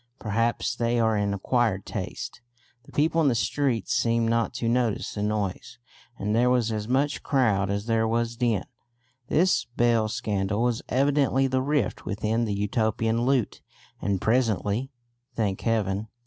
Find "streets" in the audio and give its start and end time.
3.35-3.93